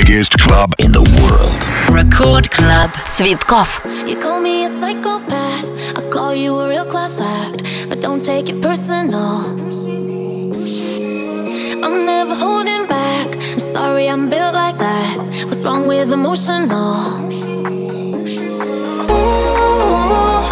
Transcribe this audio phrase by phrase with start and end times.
[0.00, 1.62] biggest club in the world.
[1.90, 2.90] Record Club.
[3.14, 3.80] Цветков.
[4.06, 5.66] You call me a psychopath.
[5.96, 7.62] I call you a real class act.
[7.88, 9.56] But don't take it personal.
[11.84, 13.28] I'm never holding back.
[13.52, 15.16] I'm sorry I'm built like that.
[15.46, 16.94] What's wrong with emotional?
[19.10, 20.42] Ooh,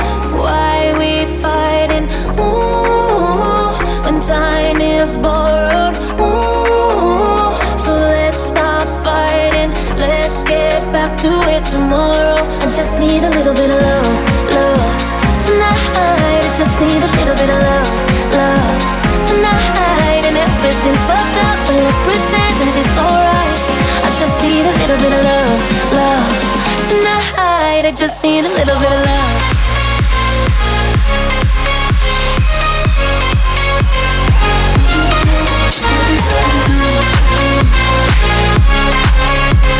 [0.43, 2.07] why we fighting?
[2.39, 3.75] Ooh,
[4.05, 5.38] when time is borrowed.
[11.70, 12.42] Tomorrow.
[12.66, 14.18] I just need a little bit of love,
[14.58, 14.82] love.
[15.46, 17.90] Tonight, I just need a little bit of love,
[18.34, 18.82] love.
[19.30, 23.60] Tonight, and everything's fucked up, but let's pretend that it's alright.
[24.02, 25.62] I just need a little bit of love,
[25.94, 26.26] love.
[26.90, 29.69] Tonight, I just need a little bit of love.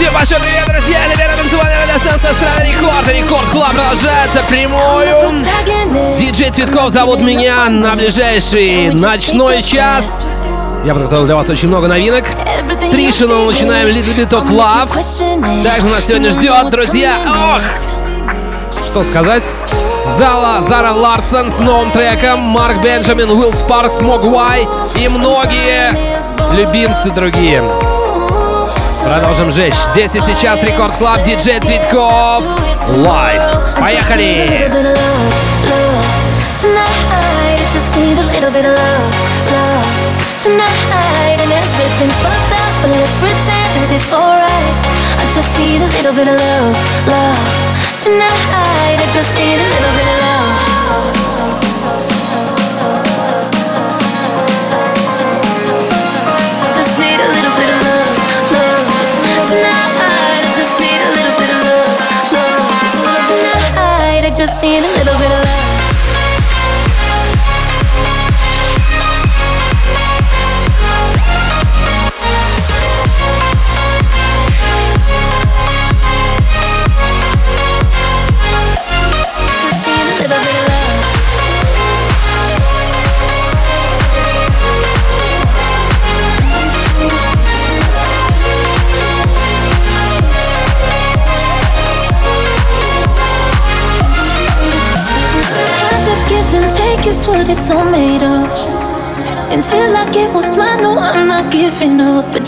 [0.10, 1.06] Всем большой привет, друзья!
[1.06, 3.08] Либера танцевальная радиостанция Страна Рекорд.
[3.14, 6.18] Рекорд Клаб продолжается прямую.
[6.18, 10.26] Диджей Цветков зовут меня на ближайший ночной час.
[10.84, 12.26] Я подготовил для вас очень много новинок.
[12.90, 15.64] Тришину начинаем Little Bit of Love.
[15.64, 17.62] Также нас сегодня ждет, друзья, ох,
[18.88, 19.44] что сказать?
[20.18, 25.96] Зала Зара Ларсон с новым треком, Марк Бенджамин, Уилл Спаркс, Могуай и многие
[26.56, 27.64] любимцы другие.
[29.10, 29.74] Продолжим жечь.
[29.92, 32.46] Здесь и сейчас Рекорд Клаб, диджей Цветков.
[32.90, 33.42] Лайв.
[33.80, 34.48] Поехали!
[40.40, 44.76] Tonight and everything's fucked up, but let's pretend that it's alright.
[45.20, 47.38] I just need a little bit of love, love.
[48.00, 50.49] Tonight I just need a little bit of love.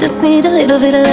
[0.02, 1.11] Just need a little bit of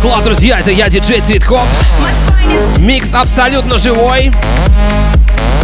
[0.00, 1.66] Клаб, друзья, это я, диджей Цветков.
[2.78, 4.30] Микс абсолютно живой.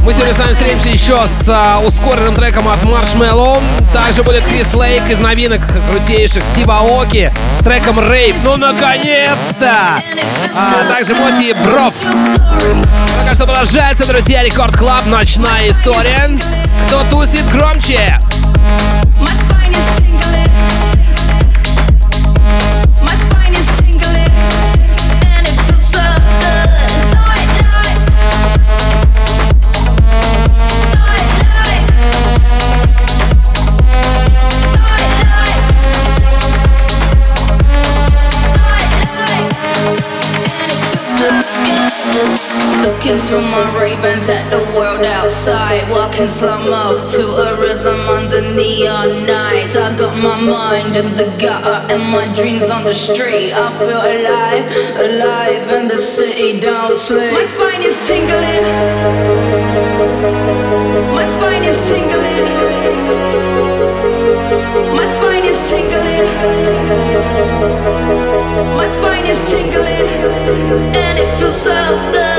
[0.03, 3.63] Мы сегодня с вами встретимся еще с а, ускоренным треком от Marshmallow.
[3.93, 8.35] Также будет Крис Лейк из новинок крутейших Стива Оки с треком Рейв.
[8.43, 10.03] Ну, наконец-то!
[10.57, 11.95] А также Моти Бров.
[13.17, 16.29] Пока что продолжается, друзья, Рекорд Клаб, ночная история.
[16.89, 18.19] Кто тусит громче?
[42.99, 45.89] Looking through my Ray-Bans at the world outside.
[45.89, 51.95] Walking slow-mo to a rhythm under neon nights I got my mind in the gutter
[51.95, 53.53] and my dreams on the street.
[53.53, 54.67] I feel alive,
[54.99, 56.59] alive and the city.
[56.59, 57.31] Don't sleep.
[57.39, 58.67] My spine is tingling.
[61.15, 62.47] My spine is tingling.
[64.99, 66.27] My spine is tingling.
[68.75, 70.97] My spine is tingling.
[70.99, 71.79] And it feels so
[72.13, 72.38] good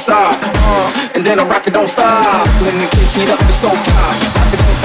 [0.00, 0.40] don't stop.
[0.42, 2.46] Uh, and then I rock it don't stop.
[2.62, 4.14] Letting the kids heat up the stove top.
[4.34, 4.79] Rock it don't stop.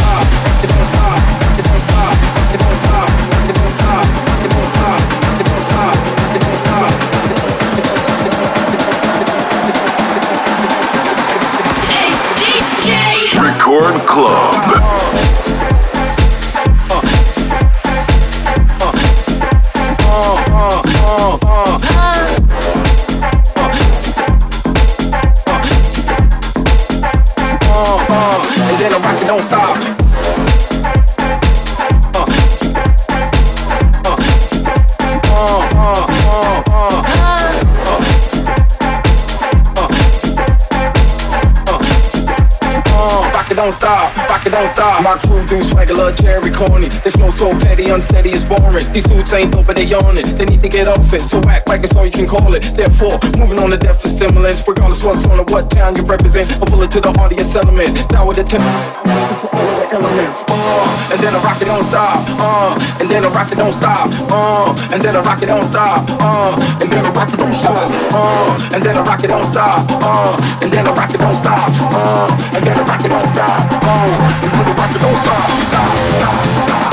[45.85, 46.87] Do swagger, Corny.
[46.87, 48.85] They flow so petty, unsteady, it's boring.
[48.93, 50.25] These dudes ain't dope, but they on it.
[50.37, 52.63] They need to get off it, so act like it's all you can call it.
[52.63, 56.49] Therefore, moving on to death for stimulants, regardless what's on or what town you represent.
[56.61, 58.09] A bullet to the heart of your settlement.
[58.09, 59.74] Down with the temper.
[59.95, 60.43] Elements.
[60.47, 62.19] Uh, and then I rock it don't stop.
[62.39, 64.11] Uh, and then I rock it don't stop.
[64.29, 66.03] Uh, and then I rock it don't stop.
[66.19, 67.89] Uh, and then I rock it don't stop.
[68.11, 69.87] Uh, and then I rock it don't stop.
[70.03, 71.71] Uh, and then I rock it don't stop.
[71.95, 73.71] Uh, and then I rock it don't stop.
[73.87, 75.49] Uh, and then I rock it don't stop.
[75.71, 76.75] Stop.
[76.75, 76.84] And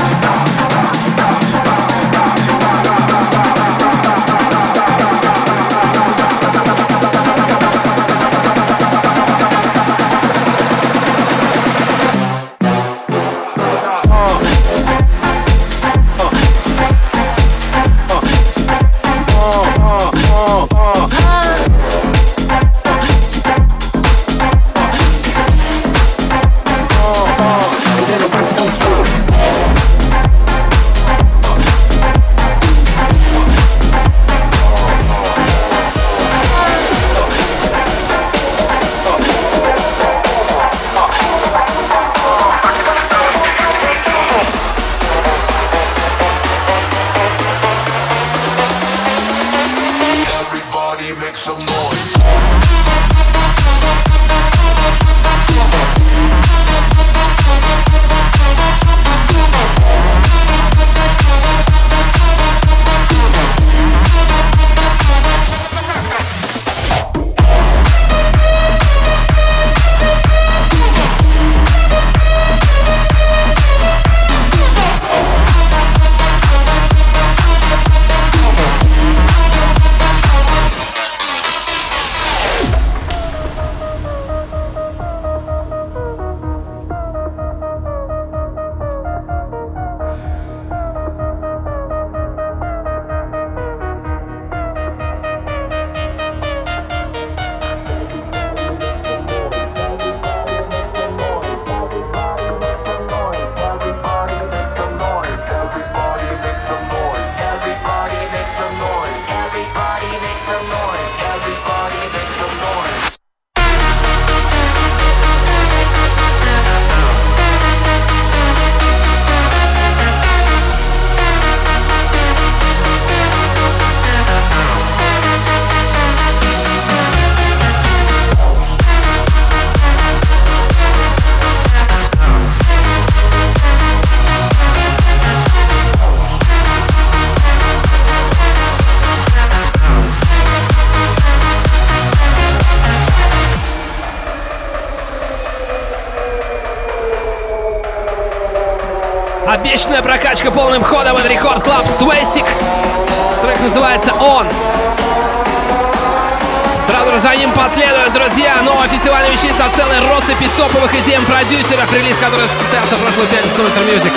[162.33, 164.13] который состоялся в прошлую пятницу в Ultra Music.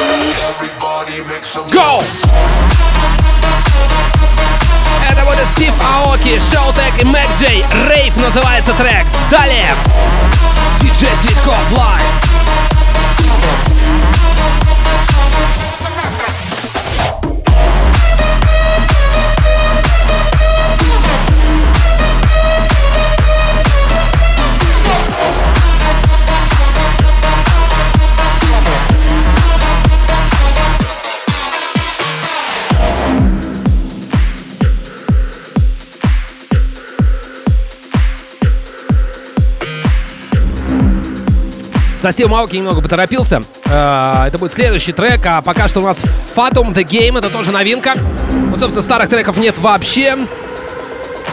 [1.70, 2.02] Go!
[5.12, 7.66] Это будет Стив Аоки, Шоутек и Мэг Джей.
[7.90, 9.06] Рейв называется трек.
[9.30, 9.68] Далее.
[10.82, 12.25] Диджей Цветков Лайв.
[42.06, 43.42] Со Стив Мауки немного поторопился.
[43.66, 46.04] Э, это будет следующий трек, а пока что у нас
[46.36, 47.96] Fatum The Game, это тоже новинка.
[48.32, 50.16] Ну, собственно, старых треков нет вообще.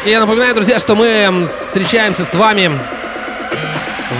[0.06, 2.70] И я напоминаю, друзья, что мы встречаемся с вами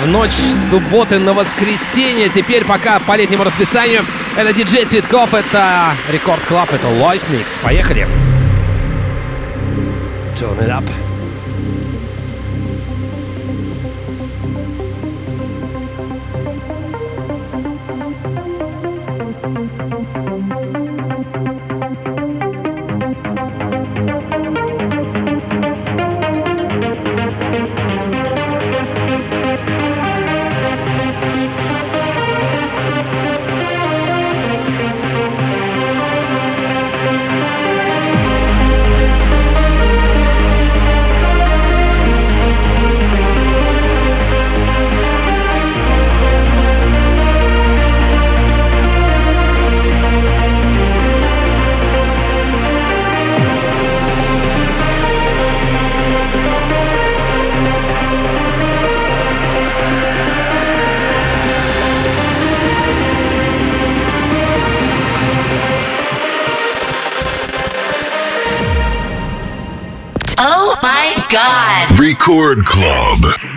[0.03, 0.29] в ночь
[0.69, 2.29] субботы на воскресенье.
[2.29, 4.03] Теперь пока по летнему расписанию.
[4.37, 7.47] Это диджей Цветков, это Рекорд Клаб, это Live Mix.
[7.63, 8.07] Поехали!
[10.37, 10.85] Turn it up.
[72.23, 73.52] Record Club.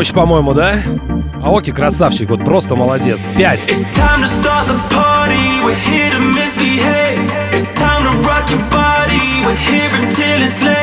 [0.00, 0.82] Мощь, по-моему, да?
[1.44, 3.20] Аоки красавчик, вот просто молодец.
[3.36, 3.68] Пять.
[3.68, 3.84] It's
[7.74, 9.44] time to rock your body.
[9.44, 10.79] We're here until it's late.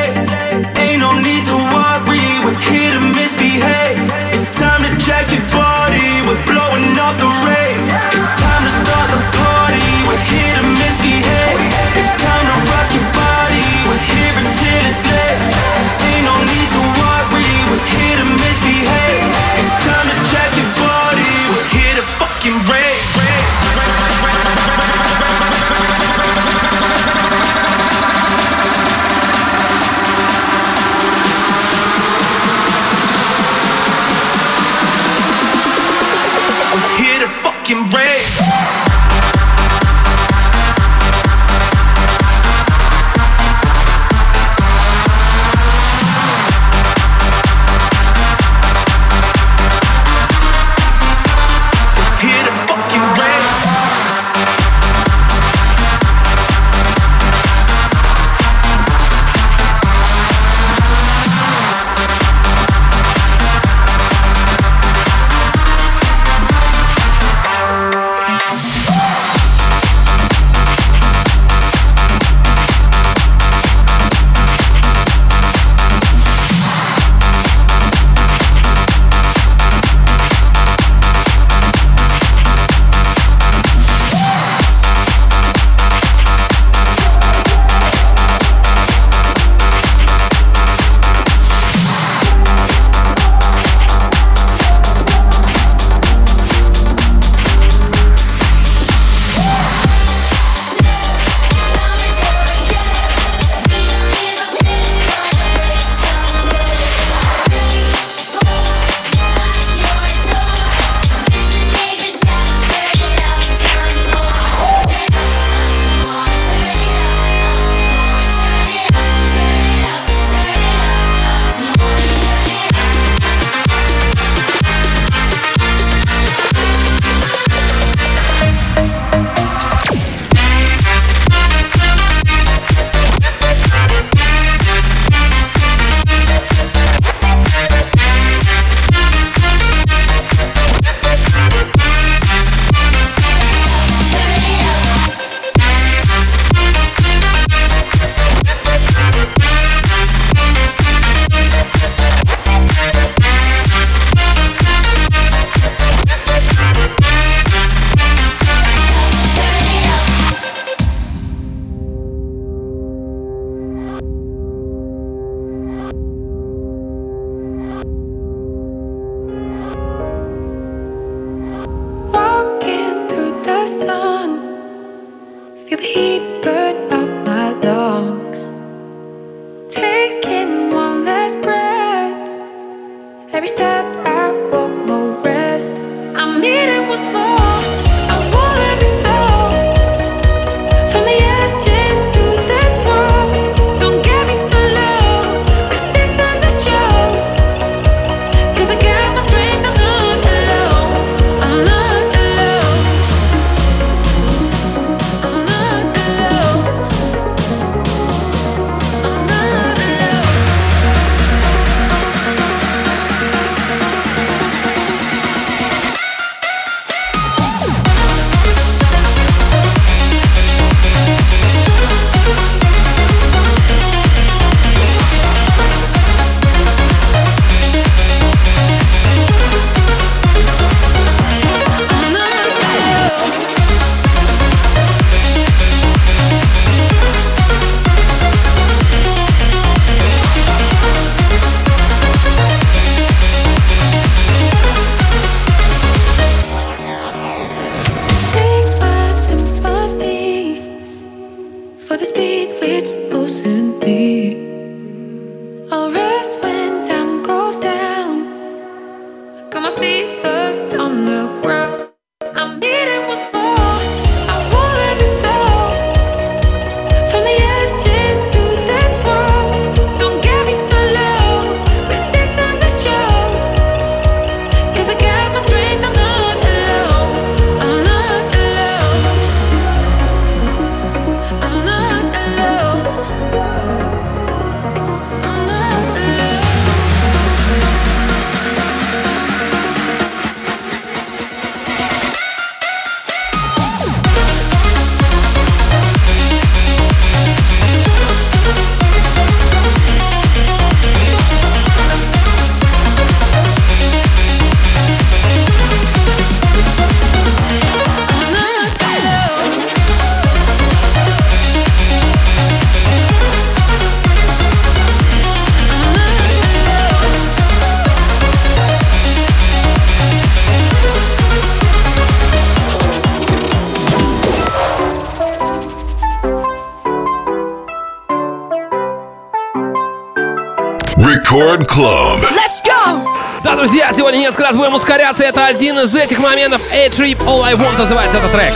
[334.58, 335.22] Будем ускоряться.
[335.22, 336.60] Это один из этих моментов.
[336.72, 338.52] A-Trip All I Want называется этот трек.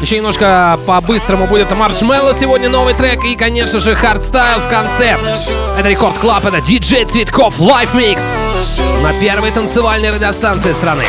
[0.00, 5.16] Еще немножко по-быстрому будет Маршмелло сегодня новый трек и, конечно же, хардстайл в конце.
[5.76, 8.22] Это Рекорд Клаб, это диджей Цветков Live Mix
[9.02, 11.04] на первой танцевальной радиостанции страны.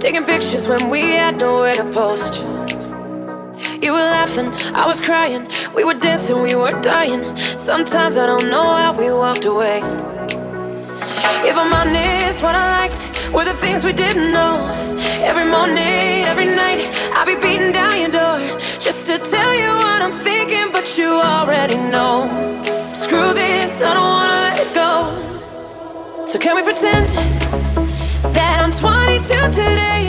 [0.00, 2.40] Taking pictures when we had nowhere to post.
[3.82, 7.22] You were laughing, I was crying, we were dancing, we were dying.
[7.58, 9.78] Sometimes I don't know how we walked away.
[11.44, 14.54] If I'm honest, what I liked were the things we didn't know.
[15.20, 16.80] Every morning, every night,
[17.12, 18.38] I'll be beating down your door
[18.78, 22.26] just to tell you what I'm thinking, but you already know.
[22.94, 25.27] Screw this, I don't wanna let go.
[26.28, 27.08] So can we pretend?
[28.34, 30.07] that I'm 22 today,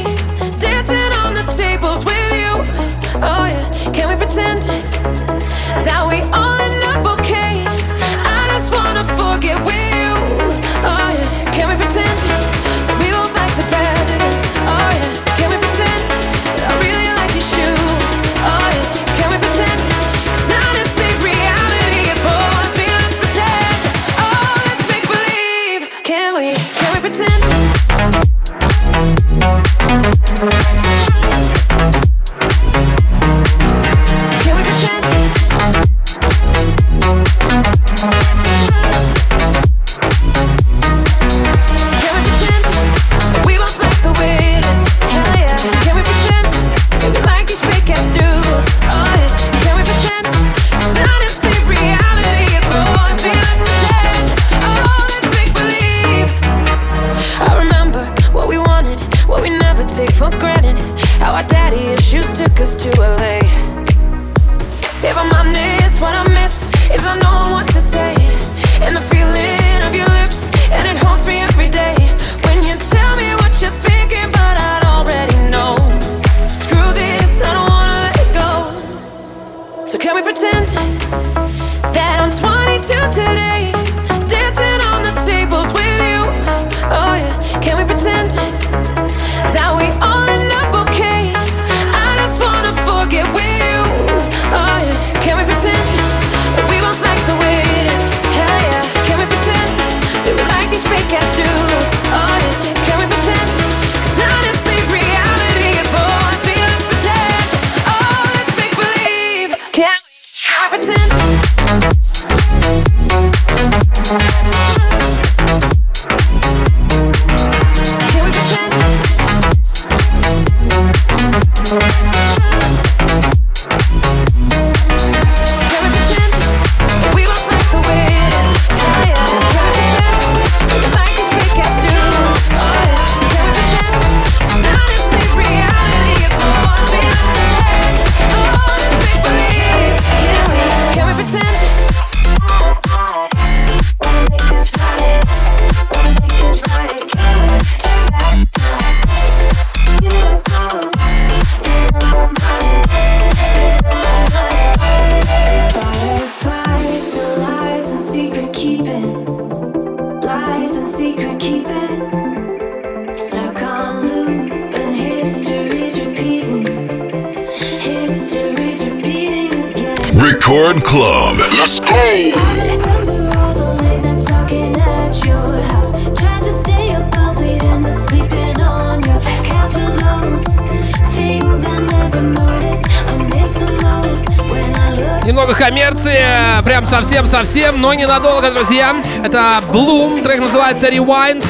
[187.27, 188.95] совсем, но ненадолго, друзья.
[189.23, 191.45] Это Bloom, трек называется Rewind.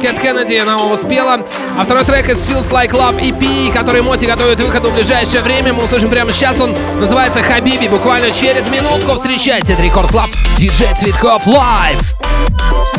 [0.00, 1.40] Кэт Кеннеди нам его спела.
[1.76, 5.42] А второй трек из Feels Like Love EP, который Моти готовит к выходу в ближайшее
[5.42, 5.72] время.
[5.72, 6.60] Мы услышим прямо сейчас.
[6.60, 7.88] Он называется Хабиби.
[7.88, 9.72] Буквально через минутку встречайте.
[9.72, 10.30] Это Рекорд Клаб.
[10.56, 12.93] Диджей Цветков Live.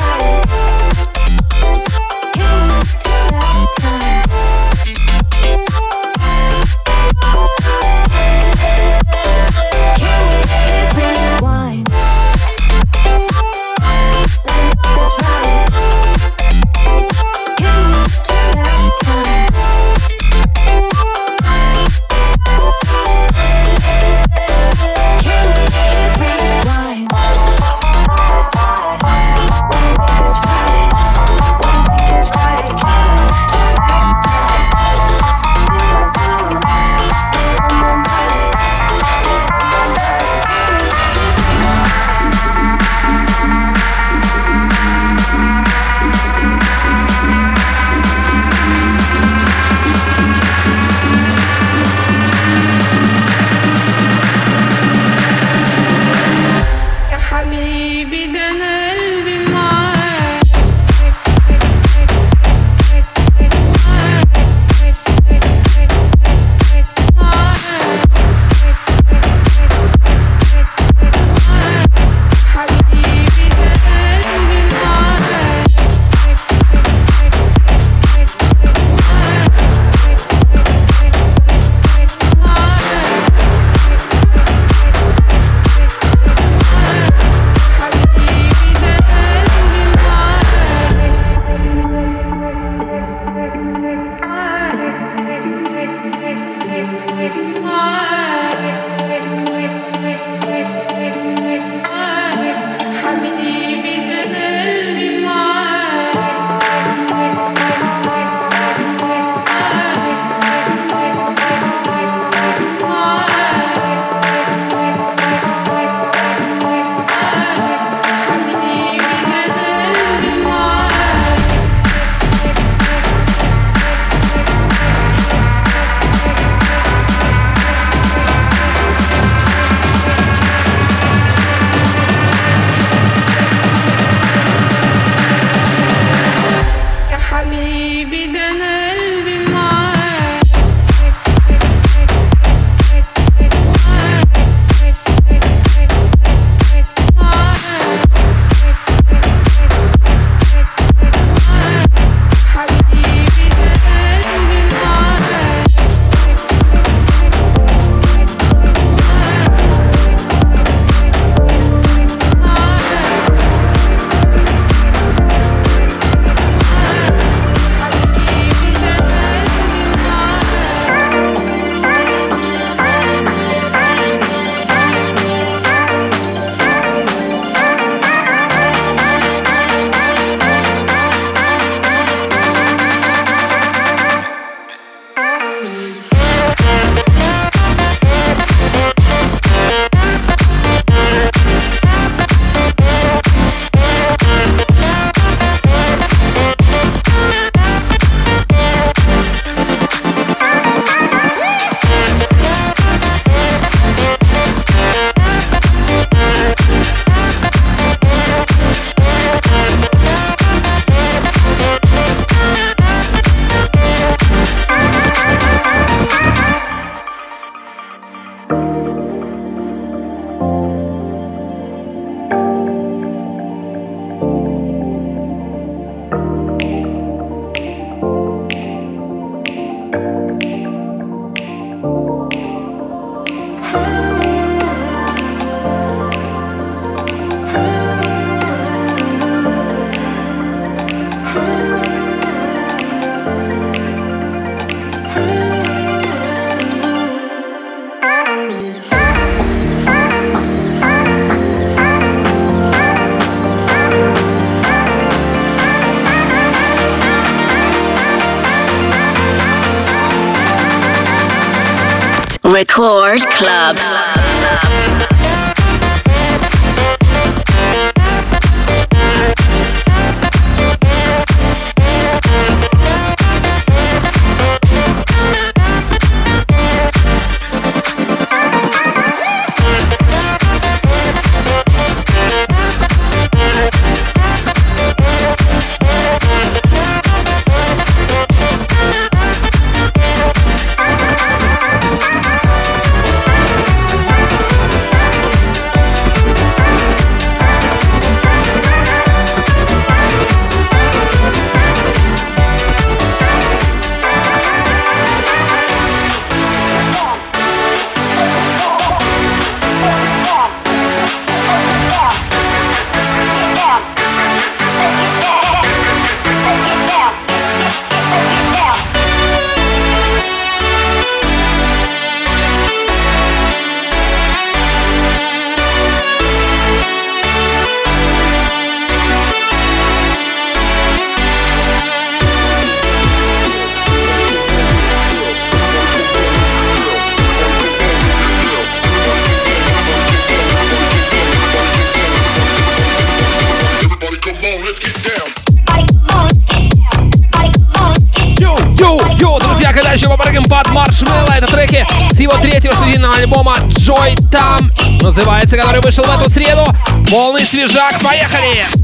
[355.46, 356.66] Называется, который вышел в эту среду.
[357.10, 358.75] Полный свежак, поехали!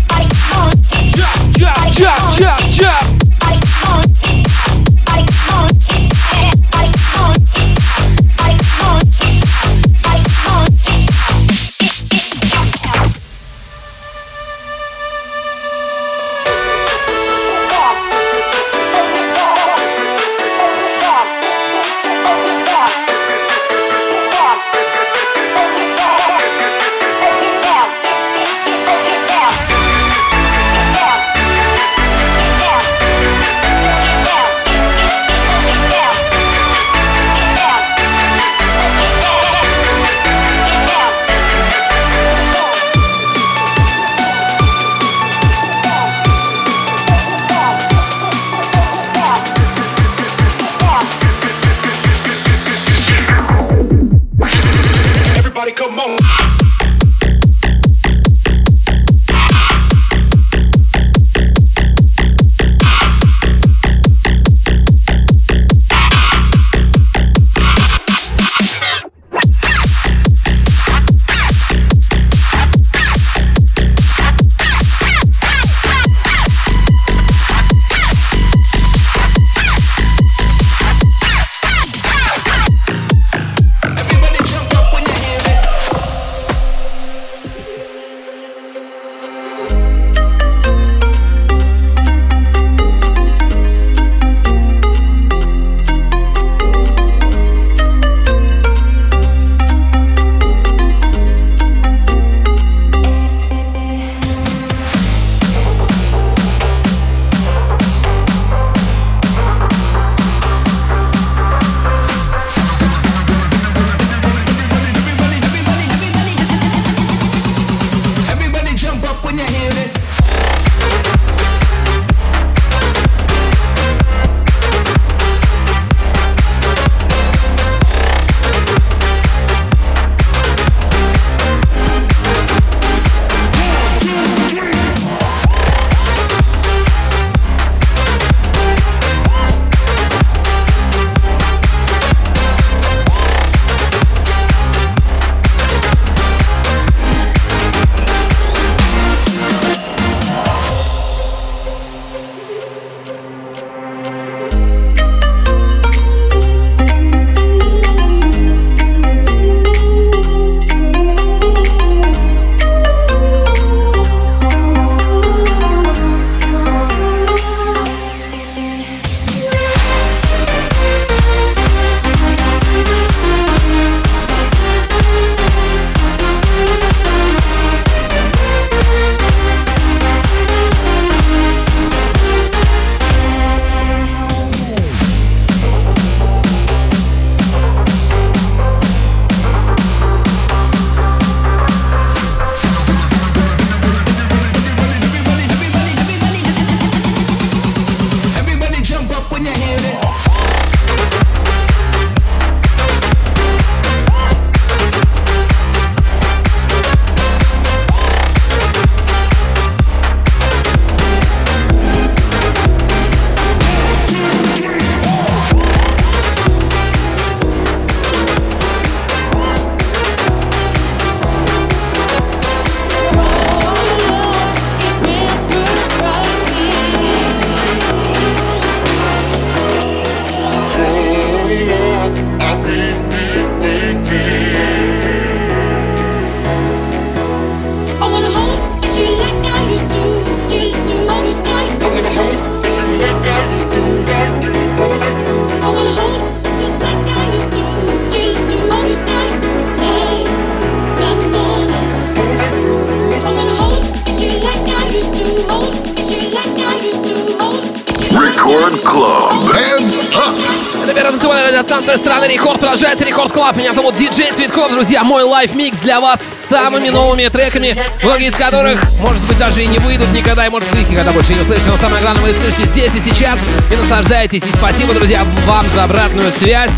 [264.81, 265.03] Друзья.
[265.03, 269.67] Мой лайф-микс для вас с самыми новыми треками, многие из которых, может быть, даже и
[269.67, 271.69] не выйдут никогда, и, может быть, никогда больше не услышите.
[271.69, 273.37] Но самое главное, вы слышите здесь и сейчас
[273.71, 274.43] и наслаждаетесь.
[274.43, 276.71] И спасибо, друзья, вам за обратную связь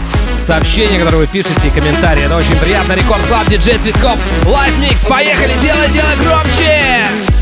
[0.45, 2.25] сообщения, которые вы пишете, и комментарии.
[2.25, 2.91] Это очень приятно.
[2.91, 4.17] Рекорд Клаб, диджей Цветков.
[4.47, 4.73] Лайф.
[5.07, 7.32] Поехали, делай, делай громче!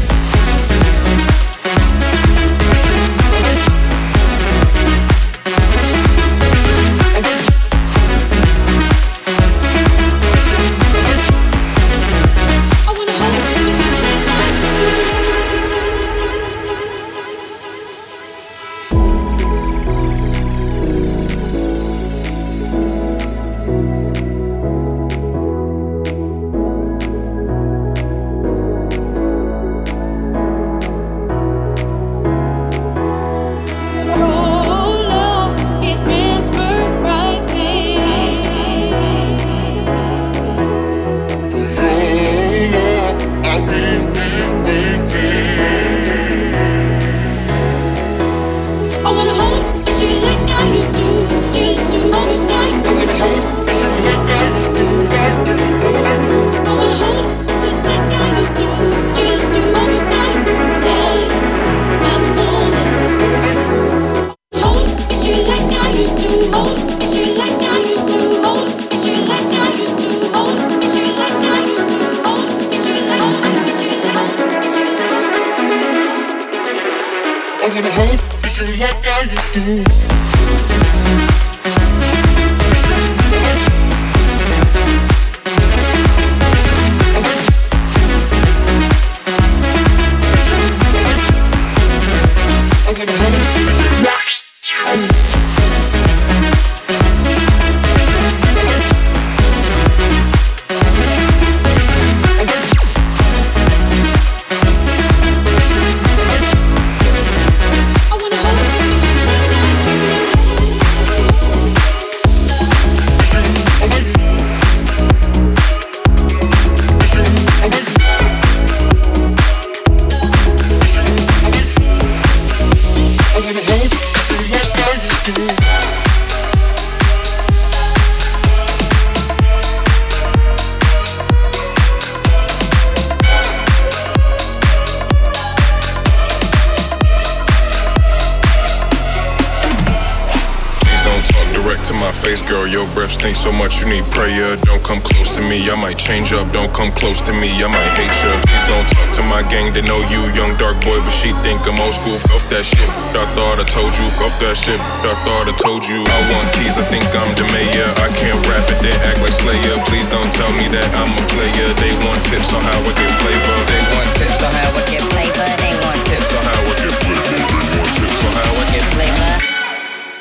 [146.01, 148.33] Change up, don't come close to me, I might hate you.
[148.41, 151.61] Please don't talk to my gang, they know you, young dark boy, but she think
[151.69, 152.17] I'm old school.
[152.33, 154.07] Off that shit, I thought I told you.
[154.25, 156.01] Off that shit, I thought I told you.
[156.01, 157.89] I want keys, I think I'm the mayor.
[158.01, 159.77] I can't rap it, then act like Slayer.
[159.87, 161.69] Please don't tell me that I'm a player.
[161.77, 163.57] They want tips on how I get flavor.
[163.69, 165.49] They want tips on how I get flavor.
[165.61, 167.29] They want tips on how I get flavor.
[167.29, 169.33] They want tips on how I get flavor.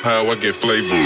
[0.05, 1.01] How I get flavor.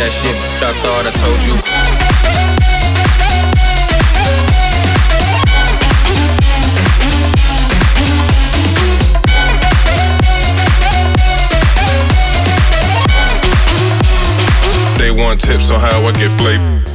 [0.00, 0.34] That shit.
[0.62, 1.54] I thought I told you.
[14.98, 16.89] They want tips on how I get flavor.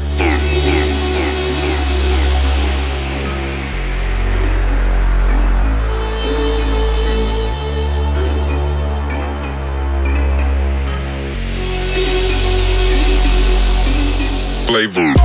[14.65, 15.24] Flavor.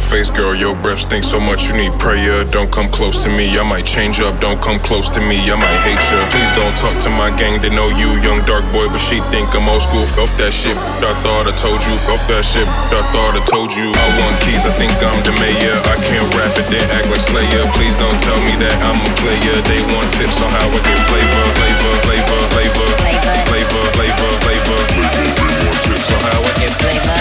[0.00, 0.54] Face, girl.
[0.54, 2.44] Your breath stinks so much, you need prayer.
[2.50, 4.34] Don't come close to me, I might change up.
[4.40, 6.18] Don't come close to me, I might hate you.
[6.34, 9.48] Please don't talk to my gang, they know you, young dark boy, but she think
[9.54, 10.04] I'm old school.
[10.18, 11.94] Off that shit, I thought I told you.
[12.12, 13.88] Off that shit, I thought I told you.
[13.88, 15.78] I want keys, I think I'm the mayor.
[15.86, 17.64] I can't rap it, then act like Slayer.
[17.78, 19.56] Please don't tell me that I'm a player.
[19.70, 24.78] They want tips on how I get flavor, flavor, flavor, flavor, flavor, flavor, flavor, flavor.
[25.14, 27.20] They want tips on how I get flavor.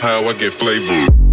[0.00, 1.25] How I get flavor.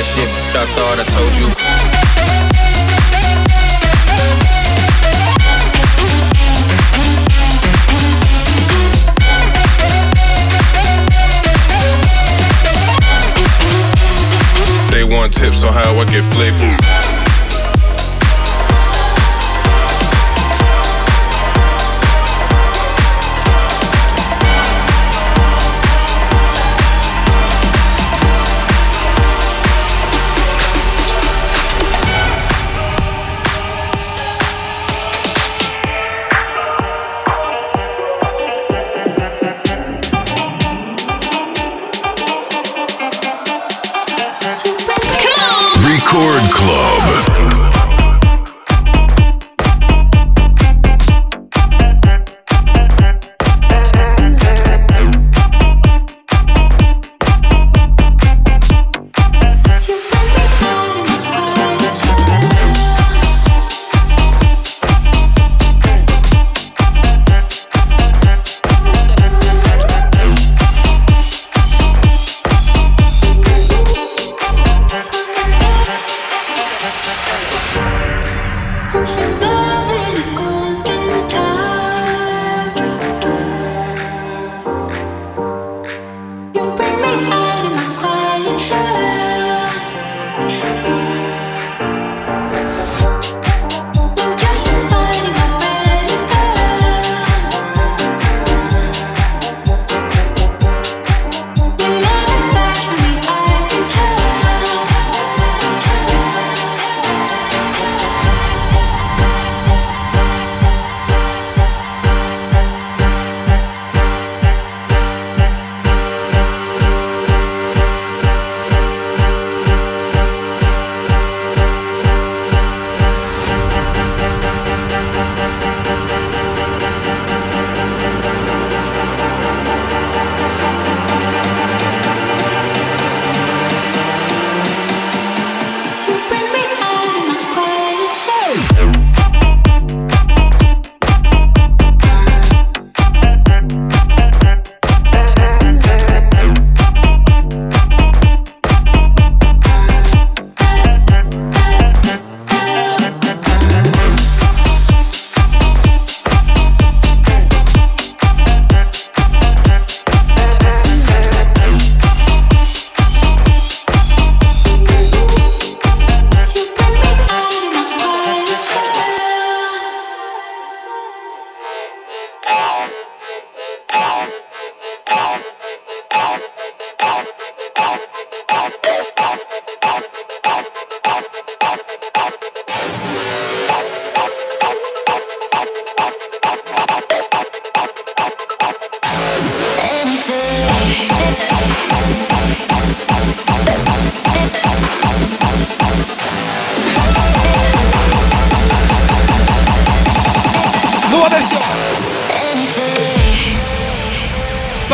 [0.00, 0.28] that shit.
[0.56, 1.46] I thought I told you.
[14.90, 16.99] They want tips on how I get flavor.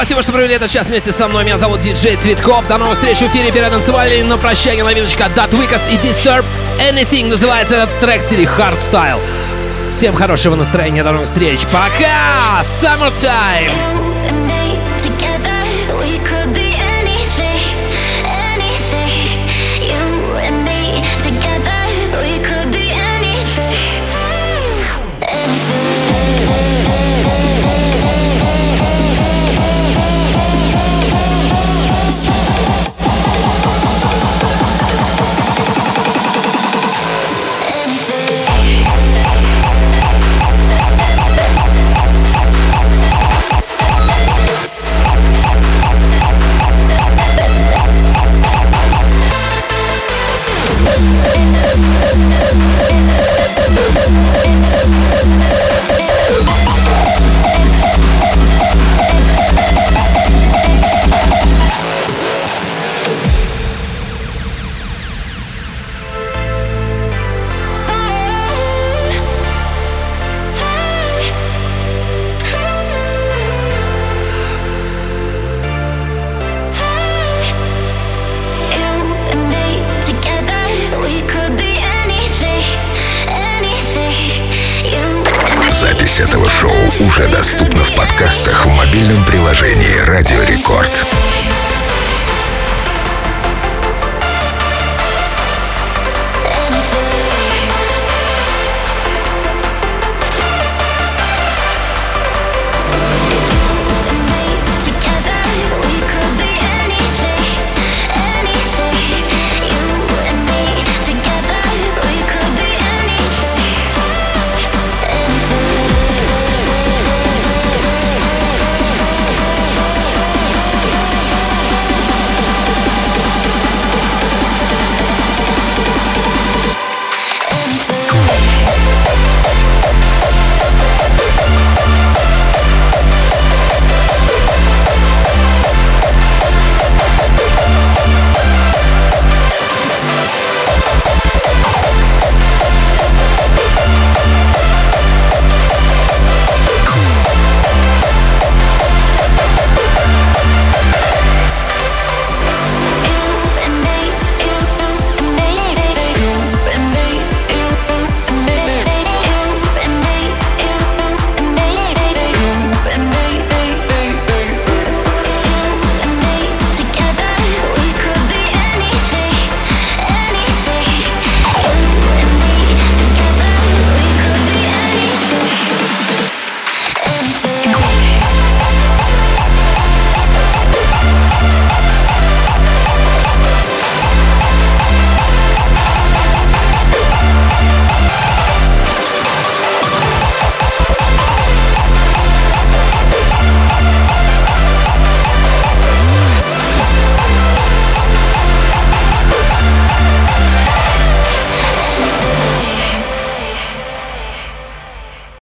[0.07, 1.45] Спасибо, что провели этот час вместе со мной.
[1.45, 2.69] Меня зовут Диджей Цветков.
[2.69, 4.23] До новых встреч в эфире перед танцевальной.
[4.23, 6.45] На прощание новиночка Dot Wickers и Disturb
[6.79, 9.19] Anything называется этот трек в стиле Hardstyle.
[9.93, 11.63] Всем хорошего настроения, до новых встреч.
[11.73, 12.63] Пока!
[12.63, 13.73] Summertime!